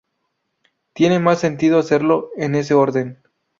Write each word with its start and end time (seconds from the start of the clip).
Tiene 0.93 1.19
más 1.19 1.39
sentido 1.39 1.77
hacerlo 1.77 2.31
en 2.35 2.55
ese 2.55 2.73
orden. 2.73 3.21